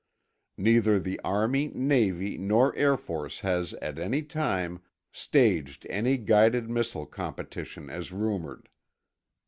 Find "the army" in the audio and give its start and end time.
0.97-1.67